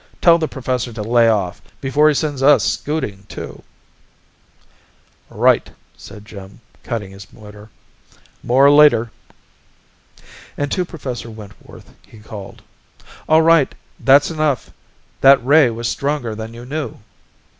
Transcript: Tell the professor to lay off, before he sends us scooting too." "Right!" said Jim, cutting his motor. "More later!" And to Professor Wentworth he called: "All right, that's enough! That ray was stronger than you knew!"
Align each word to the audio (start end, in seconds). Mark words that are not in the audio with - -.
Tell 0.19 0.39
the 0.39 0.47
professor 0.47 0.91
to 0.93 1.03
lay 1.03 1.29
off, 1.29 1.61
before 1.79 2.07
he 2.09 2.15
sends 2.15 2.41
us 2.41 2.63
scooting 2.67 3.23
too." 3.29 3.61
"Right!" 5.29 5.69
said 5.95 6.25
Jim, 6.25 6.59
cutting 6.81 7.11
his 7.11 7.31
motor. 7.31 7.69
"More 8.41 8.71
later!" 8.71 9.11
And 10.57 10.71
to 10.71 10.85
Professor 10.85 11.29
Wentworth 11.29 11.93
he 12.07 12.17
called: 12.17 12.63
"All 13.29 13.43
right, 13.43 13.75
that's 13.99 14.31
enough! 14.31 14.71
That 15.21 15.45
ray 15.45 15.69
was 15.69 15.87
stronger 15.87 16.33
than 16.33 16.55
you 16.55 16.65
knew!" 16.65 16.97